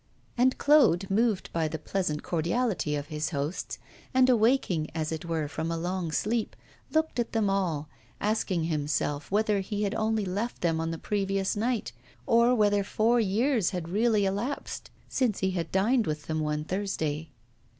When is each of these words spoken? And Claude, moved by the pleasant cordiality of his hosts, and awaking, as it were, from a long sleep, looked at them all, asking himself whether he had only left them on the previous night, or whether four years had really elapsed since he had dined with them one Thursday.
And 0.35 0.57
Claude, 0.57 1.11
moved 1.11 1.53
by 1.53 1.67
the 1.67 1.77
pleasant 1.77 2.23
cordiality 2.23 2.95
of 2.95 3.09
his 3.09 3.29
hosts, 3.29 3.77
and 4.15 4.31
awaking, 4.31 4.89
as 4.95 5.11
it 5.11 5.25
were, 5.25 5.47
from 5.47 5.69
a 5.69 5.77
long 5.77 6.11
sleep, 6.11 6.55
looked 6.91 7.19
at 7.19 7.33
them 7.33 7.51
all, 7.51 7.87
asking 8.19 8.63
himself 8.63 9.29
whether 9.29 9.59
he 9.59 9.83
had 9.83 9.93
only 9.93 10.25
left 10.25 10.61
them 10.61 10.81
on 10.81 10.89
the 10.89 10.97
previous 10.97 11.55
night, 11.55 11.91
or 12.25 12.55
whether 12.55 12.83
four 12.83 13.19
years 13.19 13.69
had 13.69 13.89
really 13.89 14.25
elapsed 14.25 14.89
since 15.07 15.41
he 15.41 15.51
had 15.51 15.71
dined 15.71 16.07
with 16.07 16.25
them 16.25 16.39
one 16.39 16.63
Thursday. 16.63 17.29